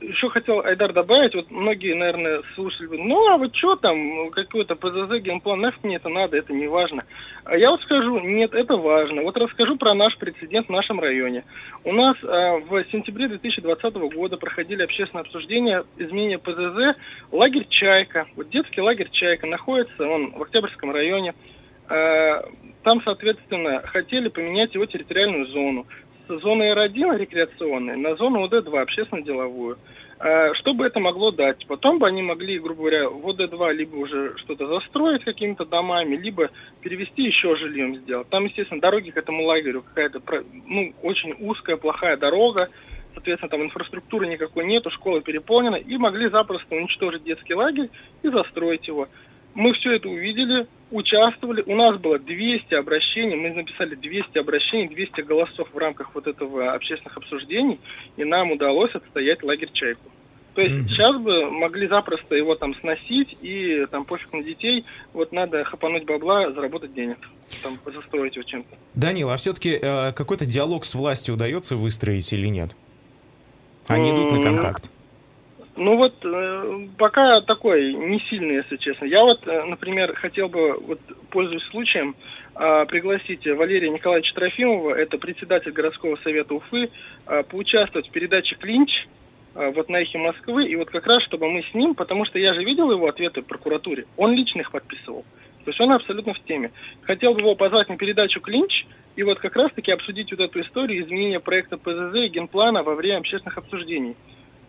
[0.00, 5.20] еще хотел, Айдар, добавить, вот многие, наверное, слушали, ну, а вот что там, какой-то ПЗЗ,
[5.20, 7.04] генплан, нафиг мне это надо, это не важно.
[7.44, 9.22] А я вот скажу, нет, это важно.
[9.22, 11.44] Вот расскажу про наш прецедент в нашем районе.
[11.84, 16.96] У нас а, в сентябре 2020 года проходили общественное обсуждение изменения ПЗЗ
[17.32, 18.26] лагерь «Чайка».
[18.36, 21.34] Вот детский лагерь «Чайка» находится, он в Октябрьском районе.
[21.88, 22.44] А,
[22.82, 25.86] там, соответственно, хотели поменять его территориальную зону
[26.28, 29.78] зоны Р1 рекреационной на зону ОД2, общественно-деловую.
[30.18, 31.66] А, что бы это могло дать?
[31.66, 36.50] Потом бы они могли, грубо говоря, в ОД2 либо уже что-то застроить какими-то домами, либо
[36.80, 38.28] перевести еще жильем сделать.
[38.30, 40.22] Там, естественно, дороги к этому лагерю какая-то,
[40.66, 42.70] ну, очень узкая, плохая дорога,
[43.14, 47.90] соответственно, там инфраструктуры никакой нету, школа переполнена, и могли запросто уничтожить детский лагерь
[48.22, 49.08] и застроить его.
[49.56, 51.62] Мы все это увидели, участвовали.
[51.66, 56.74] У нас было 200 обращений, мы написали 200 обращений, 200 голосов в рамках вот этого
[56.74, 57.80] общественных обсуждений,
[58.18, 60.10] и нам удалось отстоять лагерь «Чайку».
[60.54, 60.88] То есть mm-hmm.
[60.88, 66.04] сейчас бы могли запросто его там сносить и там пофиг на детей, вот надо хапануть
[66.04, 67.18] бабла, заработать денег,
[67.62, 68.76] там застроить его чем-то.
[68.94, 72.76] Данил, а все-таки э, какой-то диалог с властью удается выстроить или нет?
[73.86, 74.90] Они идут на контакт?
[75.76, 79.04] Ну вот э, пока такой не сильный, если честно.
[79.04, 82.16] Я вот, э, например, хотел бы, вот пользуясь случаем,
[82.54, 86.90] э, пригласить Валерия Николаевича Трофимова, это председатель городского совета Уфы,
[87.26, 89.06] э, поучаствовать в передаче «Клинч»,
[89.54, 92.38] э, вот на эхе Москвы, и вот как раз, чтобы мы с ним, потому что
[92.38, 95.26] я же видел его ответы в прокуратуре, он лично их подписывал.
[95.64, 96.70] То есть он абсолютно в теме.
[97.02, 98.86] Хотел бы его позвать на передачу «Клинч»,
[99.16, 103.18] и вот как раз-таки обсудить вот эту историю изменения проекта ПЗЗ и генплана во время
[103.18, 104.16] общественных обсуждений.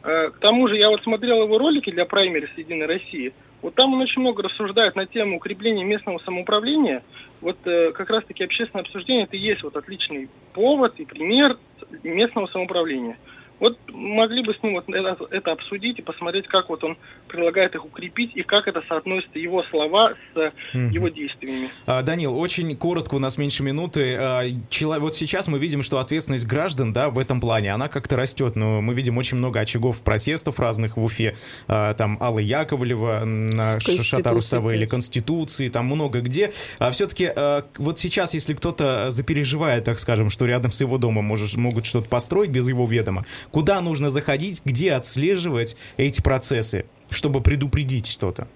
[0.08, 3.34] Э, к тому же я вот смотрел его ролики для праймерис Единой России.
[3.62, 7.04] Вот там он очень много рассуждает на тему укрепления местного самоуправления.
[7.42, 11.58] Вот э, как раз-таки общественное обсуждение это и есть вот отличный повод и пример
[12.04, 13.18] местного самоуправления.
[13.60, 17.76] Вот могли бы с ним вот это, это обсудить и посмотреть, как вот он предлагает
[17.76, 20.92] их укрепить и как это соотносится его слова с mm-hmm.
[20.92, 21.70] его действиями.
[21.86, 24.16] А, Данил, очень коротко, у нас меньше минуты.
[24.20, 25.00] А, чело...
[25.00, 28.82] Вот сейчас мы видим, что ответственность граждан, да, в этом плане, она как-то растет, но
[28.82, 31.36] мы видим очень много очагов протестов разных в Уфе.
[31.68, 34.40] А, там Алла Яковлева на Шатару
[34.70, 36.54] или Конституции, там много где.
[36.80, 41.26] А все-таки а, вот сейчас, если кто-то запереживает, так скажем, что рядом с его домом
[41.26, 47.42] может, могут что-то построить без его ведома, куда нужно заходить, где отслеживать эти процессы, чтобы
[47.42, 48.48] предупредить что-то?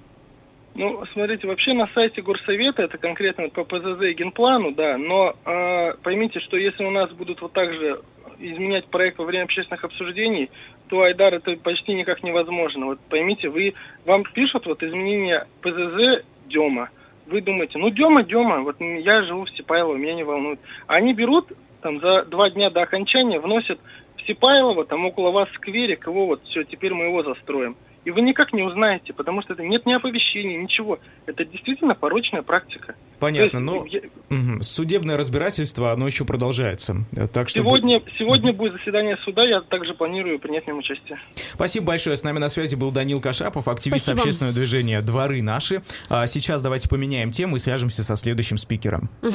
[0.74, 5.94] Ну, смотрите, вообще на сайте Горсовета, это конкретно по ПЗЗ и генплану, да, но э,
[6.02, 8.02] поймите, что если у нас будут вот так же
[8.40, 10.50] изменять проект во время общественных обсуждений,
[10.88, 12.88] то, Айдар, это почти никак невозможно.
[12.88, 13.74] Вот поймите, вы,
[14.06, 16.90] вам пишут вот изменение ПЗЗ Дема.
[17.28, 20.60] Вы думаете, ну Дема, Дема, вот я живу в Степайлово, меня не волнует.
[20.88, 21.52] Они берут
[21.82, 23.80] там за два дня до окончания, вносят
[24.22, 27.76] в Сипайлово, там около вас скверик, его вот все, теперь мы его застроим.
[28.04, 30.98] И вы никак не узнаете, потому что это нет ни оповещения, ничего.
[31.28, 32.96] Это действительно порочная практика.
[33.20, 34.02] Понятно, но я...
[34.30, 34.64] угу.
[34.64, 37.06] судебное разбирательство, оно еще продолжается.
[37.32, 37.60] Так что...
[37.60, 41.20] Сегодня, сегодня будет заседание суда, я также планирую принять в нем участие.
[41.54, 42.18] Спасибо большое.
[42.18, 44.24] С нами на связи был Данил Кашапов, активист Спасибо.
[44.24, 45.84] общественного движения «Дворы наши».
[46.10, 49.12] А сейчас давайте поменяем тему и свяжемся со следующим спикером.
[49.22, 49.32] Угу.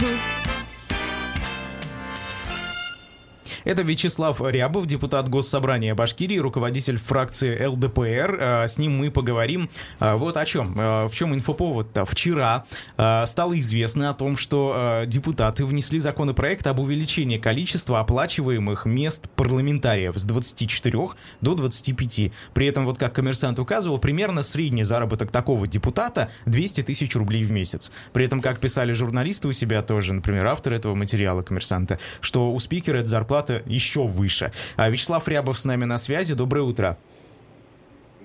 [3.66, 8.38] Это Вячеслав Рябов, депутат Госсобрания Башкирии, руководитель фракции ЛДПР.
[8.40, 10.76] А, с ним мы поговорим а, вот о чем.
[10.78, 12.04] А, в чем инфоповод-то?
[12.06, 20.16] Вчера стало известно о том, что депутаты внесли законопроект об увеличении количества оплачиваемых мест парламентариев
[20.16, 21.08] с 24
[21.40, 22.30] до 25.
[22.54, 27.50] При этом, вот как коммерсант указывал, примерно средний заработок такого депутата 200 тысяч рублей в
[27.50, 27.90] месяц.
[28.12, 32.60] При этом, как писали журналисты у себя тоже, например, автор этого материала коммерсанта, что у
[32.60, 34.52] спикера эта зарплата еще выше.
[34.76, 36.34] А Вячеслав Рябов с нами на связи.
[36.34, 36.98] Доброе утро.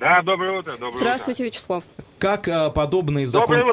[0.02, 0.72] Да, доброе утро.
[0.80, 1.52] Доброе Здравствуйте, утро.
[1.52, 1.84] Вячеслав.
[2.18, 3.64] Как а, подобные законы,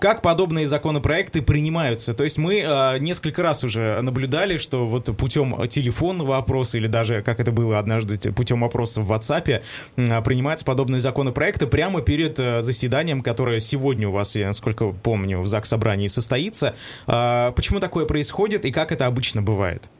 [0.00, 2.14] как подобные законопроекты принимаются?
[2.14, 7.22] То есть мы а, несколько раз уже наблюдали, что вот путем телефонного опроса или даже,
[7.22, 9.62] как это было однажды, путем опроса в WhatsApp
[9.98, 15.40] а, принимаются подобные законопроекты прямо перед а, заседанием, которое сегодня у вас, я насколько помню,
[15.40, 16.76] в ЗАГС собрании состоится.
[17.06, 19.90] А, почему такое происходит и как это обычно бывает?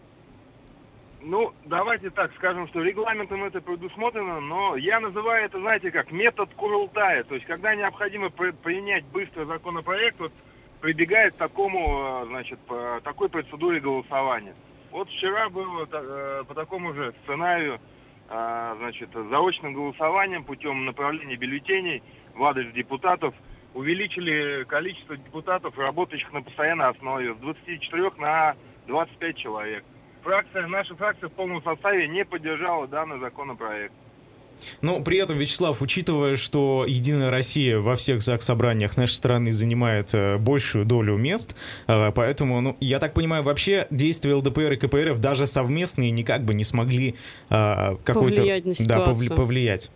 [1.27, 6.51] Ну, давайте так скажем, что регламентом это предусмотрено, но я называю это, знаете, как метод
[6.55, 7.25] Курултая.
[7.25, 10.33] То есть, когда необходимо принять быстро законопроект, вот
[10.83, 14.55] прибегает к такому, э, значит, по такой процедуре голосования.
[14.91, 17.81] Вот вчера было э, по такому же сценарию,
[18.29, 22.03] э, значит, заочным голосованием путем направления бюллетеней
[22.35, 23.35] в адрес депутатов
[23.73, 28.57] увеличили количество депутатов, работающих на постоянной основе, с 24 на
[28.87, 29.85] 25 человек
[30.25, 33.93] фракция, наша фракция в полном составе не поддержала данный законопроект.
[34.81, 40.39] Но при этом, Вячеслав, учитывая, что Единая Россия во всех ЗАГС-собраниях нашей страны занимает э,
[40.39, 41.57] большую долю мест,
[41.87, 46.55] э, поэтому, ну, я так понимаю, вообще действия ЛДПР и КПРФ даже совместные никак бы
[46.55, 47.17] не смогли
[47.51, 48.37] э, какой-то...
[48.37, 49.07] Повлиять на ситуацию.
[49.07, 49.91] Да, повли- повлиять.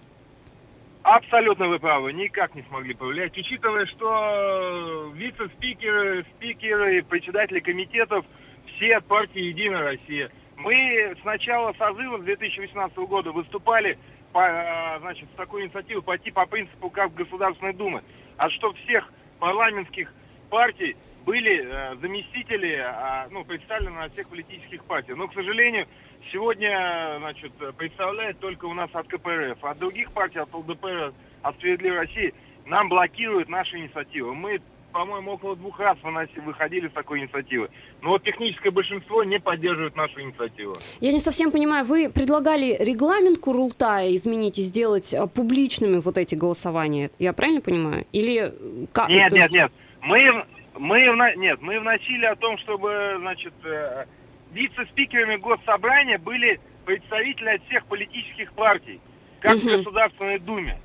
[1.04, 8.26] Абсолютно вы правы, никак не смогли повлиять, учитывая, что вице-спикеры, спикеры, председатели комитетов–
[8.78, 10.30] все от партии «Единая Россия».
[10.56, 13.98] Мы с начала созыва 2018 года выступали
[14.32, 18.02] по, э, значит, с такой инициативой пойти по принципу как Государственной Думы,
[18.36, 20.12] а что всех парламентских
[20.50, 25.16] партий были э, заместители, э, ну, представлены на всех политических партиях.
[25.16, 25.86] Но, к сожалению,
[26.32, 29.64] сегодня, значит, представляет только у нас от КПРФ.
[29.64, 31.12] От других партий, от ЛДПР,
[31.42, 34.34] от Справедливой России, нам блокируют наши инициативы.
[34.34, 34.60] Мы
[34.92, 35.96] по-моему, около двух раз
[36.44, 37.68] выходили с такой инициативы.
[38.02, 40.76] Но вот техническое большинство не поддерживает нашу инициативу.
[41.00, 46.34] Я не совсем понимаю, вы предлагали регламент Курултая изменить и сделать а, публичными вот эти
[46.34, 47.10] голосования.
[47.18, 48.06] Я правильно понимаю?
[48.12, 48.54] Или
[48.92, 49.08] как?
[49.08, 49.72] Нет, нет, нет.
[50.00, 50.44] Мы,
[50.76, 54.06] мы, нет, мы вносили о том, чтобы, значит, э,
[54.52, 59.00] вице-спикерами госсобрания были представители от всех политических партий,
[59.40, 59.62] как угу.
[59.62, 60.78] в Государственной Думе.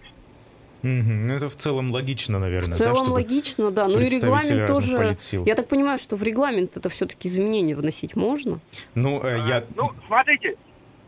[0.84, 0.89] Угу.
[0.91, 2.76] Ну, это в целом логично, наверное.
[2.76, 3.88] В целом да, логично, да.
[3.88, 4.98] Ну и регламент тоже.
[4.98, 5.46] Политсил.
[5.46, 8.60] Я так понимаю, что в регламент это все-таки изменения вносить можно?
[8.93, 9.58] Ну, э, я...
[9.58, 10.56] А, ну, смотрите,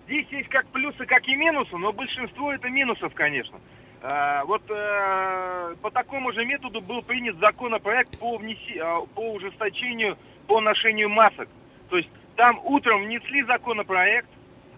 [0.08, 3.60] здесь есть как плюсы, как и минусы, но большинство это минусов, конечно.
[4.02, 10.18] А, вот а, по такому же методу был принят законопроект по, внеси, а, по ужесточению
[10.48, 11.50] по ношению масок.
[11.90, 14.30] То есть там утром внесли законопроект,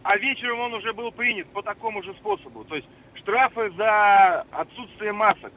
[0.03, 2.63] а вечером он уже был принят по такому же способу.
[2.63, 2.87] То есть
[3.19, 5.53] штрафы за отсутствие масок.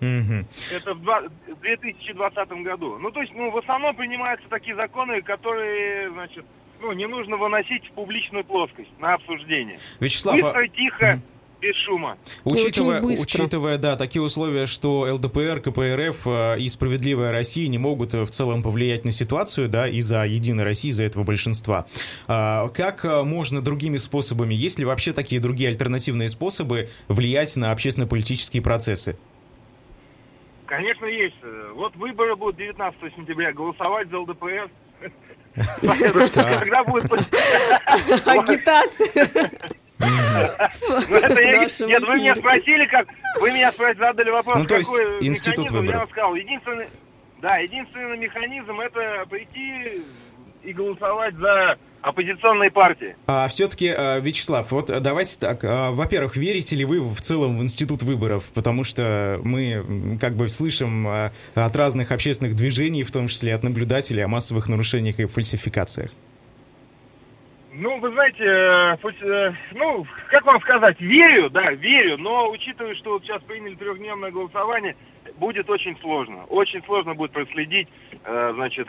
[0.00, 0.46] Mm-hmm.
[0.76, 2.98] Это в 2020 году.
[2.98, 6.44] Ну, то есть, ну, в основном принимаются такие законы, которые, значит,
[6.80, 9.80] ну, не нужно выносить в публичную плоскость на обсуждение.
[9.98, 11.20] Вячеслав, Быстро, а- тихо,
[11.60, 12.18] без шума.
[12.44, 13.42] Учитывая, очень быстро.
[13.42, 18.30] учитывая, да, такие условия, что ЛДПР, КПРФ э, и Справедливая Россия не могут э, в
[18.30, 21.86] целом повлиять на ситуацию, да, из-за Единой России, из-за этого большинства.
[22.26, 27.72] А, Как э, можно другими способами, есть ли вообще такие другие альтернативные способы влиять на
[27.72, 29.18] общественно-политические процессы?
[30.66, 31.36] Конечно, есть.
[31.74, 33.52] Вот выборы будут 19 сентября.
[33.52, 34.70] Голосовать за ЛДПР.
[35.82, 37.10] Когда будет...
[38.26, 39.50] Агитация.
[39.98, 40.06] Ну,
[41.86, 43.08] Нет, вы меня спросили, как...
[43.40, 46.00] Вы меня спросили, задали вопрос, Ну, то есть какой институт механизм, я выборов.
[46.00, 46.34] вам сказал.
[46.34, 46.86] Единственный...
[47.40, 50.02] Да, единственный механизм это прийти
[50.64, 53.16] и голосовать за оппозиционные партии.
[53.26, 53.86] А все-таки,
[54.20, 55.60] Вячеслав, вот э, давайте так.
[55.64, 58.44] а, Во-первых, верите ли вы в целом в институт выборов?
[58.54, 63.62] Потому что мы как бы слышим а, от разных общественных движений, в том числе от
[63.62, 66.10] наблюдателей, о массовых нарушениях и фальсификациях.
[67.80, 72.96] Ну, вы знаете, э, пусть, э, ну, как вам сказать, верю, да, верю, но учитывая,
[72.96, 74.96] что вот сейчас приняли трехдневное голосование,
[75.36, 76.44] будет очень сложно.
[76.46, 77.86] Очень сложно будет проследить,
[78.24, 78.88] э, значит,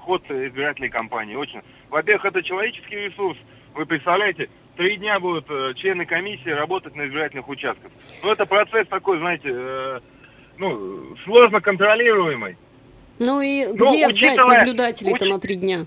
[0.00, 1.36] ход избирательной кампании.
[1.36, 1.60] Очень.
[1.88, 3.38] Во-первых, это человеческий ресурс.
[3.74, 5.46] Вы представляете, три дня будут
[5.76, 7.92] члены комиссии работать на избирательных участках.
[8.24, 10.00] Ну, это процесс такой, знаете,
[10.58, 12.56] ну, сложно контролируемый.
[13.20, 15.86] Ну и Ну, где взять учитывая- наблюдателей-то уч- на три дня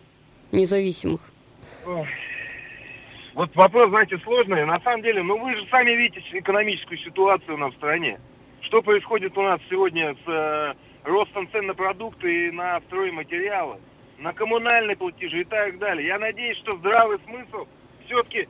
[0.53, 1.29] независимых?
[1.85, 2.07] Ох.
[3.33, 4.65] Вот вопрос, знаете, сложный.
[4.65, 8.19] На самом деле, ну вы же сами видите экономическую ситуацию у нас в стране.
[8.61, 10.73] Что происходит у нас сегодня с э,
[11.03, 13.77] ростом цен на продукты и на стройматериалы,
[14.17, 16.07] на коммунальные платежи и так далее.
[16.07, 17.67] Я надеюсь, что здравый смысл
[18.05, 18.47] все-таки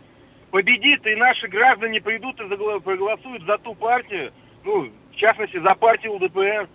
[0.52, 4.32] победит, и наши граждане придут и проголосуют за ту партию,
[4.64, 6.68] ну, в частности, за партию ЛДПР.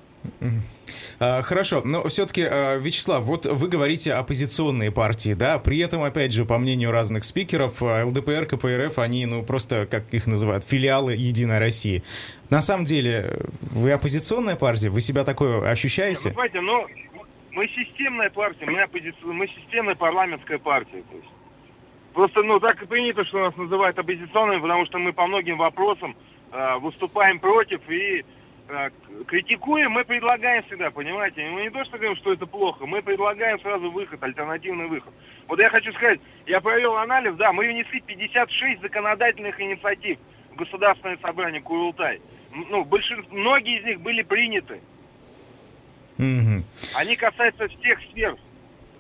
[1.27, 6.45] А, Хорошо, но все-таки, Вячеслав, вот вы говорите оппозиционные партии, да, при этом, опять же,
[6.45, 11.59] по мнению разных спикеров, а, ЛДПР, КПРФ, они, ну, просто, как их называют, филиалы Единой
[11.61, 12.03] России.
[12.51, 14.91] На самом деле, вы оппозиционная партия?
[14.91, 16.29] Вы себя такое Ну, ощущаете?
[16.29, 16.87] понимаете, ну,
[17.53, 21.03] мы системная партия, мы, оппози- мы системная парламентская партия.
[21.11, 21.29] То есть.
[22.13, 26.17] Просто, ну, так и принято, что нас называют оппозиционными, потому что мы по многим вопросам
[26.53, 28.25] э, выступаем против и
[29.27, 31.49] критикуем, мы предлагаем всегда, понимаете?
[31.49, 35.13] Мы не то, что говорим, что это плохо, мы предлагаем сразу выход, альтернативный выход.
[35.47, 40.19] Вот я хочу сказать, я провел анализ, да, мы внесли 56 законодательных инициатив
[40.53, 42.21] в Государственное собрание Курултай.
[42.53, 44.81] Ну, большинство, многие из них были приняты.
[46.17, 46.65] Мгм.
[46.95, 48.37] Они касаются всех сфер.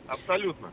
[0.08, 0.72] Абсолютно.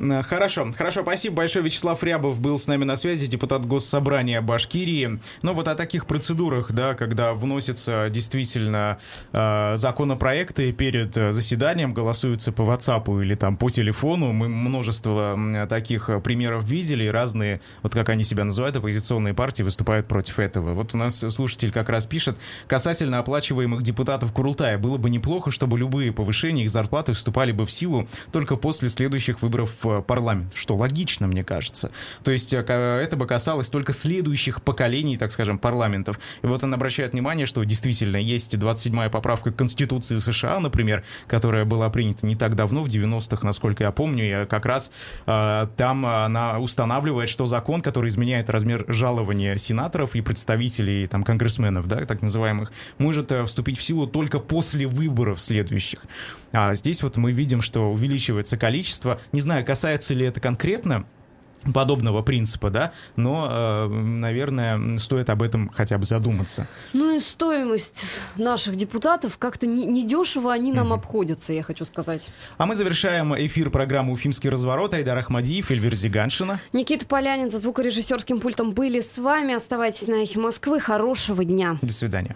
[0.00, 1.64] А, Хорошо, хорошо, спасибо большое.
[1.64, 5.20] Вячеслав Рябов был с нами на связи, депутат Госсобрания Башкирии.
[5.42, 8.98] Ну вот о таких процедурах, да, когда вносятся действительно
[9.32, 14.32] э, законопроекты перед э, заседанием, голосуются по WhatsApp или там по телефону.
[14.32, 20.08] Мы множество таких э, примеров видели, разные, вот как они себя называют, оппозиционные партии выступают
[20.08, 20.74] против этого.
[20.74, 25.78] Вот у нас слушатель как раз пишет, касательно оплачиваемых депутатов Курултая, было бы неплохо, чтобы
[25.78, 30.76] любые повышения их зарплаты вступали бы в силу только после следующих выборов в парламент, что
[30.76, 31.90] логично, мне кажется.
[32.24, 36.18] То есть э, ка- это бы касалось только следующих поколений, так скажем, парламентов.
[36.42, 41.88] И вот он обращает внимание, что действительно есть 27-я поправка Конституции США, например, которая была
[41.90, 44.90] принята не так давно, в 90-х, насколько я помню, и как раз
[45.26, 51.86] э, там она устанавливает, что закон, который изменяет размер жалования сенаторов и представителей, там, конгрессменов,
[51.88, 56.00] да, так называемых, может э, вступить в силу только после выборов следующих.
[56.52, 59.20] А здесь вот мы видим, что увеличивается количество.
[59.32, 61.04] Не знаю, касается ли это конкретно
[61.74, 66.66] подобного принципа, да, но, э, наверное, стоит об этом хотя бы задуматься.
[66.92, 68.04] Ну и стоимость
[68.36, 70.94] наших депутатов как-то не- недешево они нам Мгм.
[70.94, 72.26] обходятся, я хочу сказать.
[72.58, 74.92] А мы завершаем эфир программы «Уфимский разворот».
[74.92, 76.58] Айдар Ахмадиев, Эльвир Зиганшина.
[76.72, 79.54] Никита Полянин за звукорежиссерским пультом были с вами.
[79.54, 80.80] Оставайтесь на эхе Москвы.
[80.80, 81.78] Хорошего дня.
[81.80, 82.34] До свидания.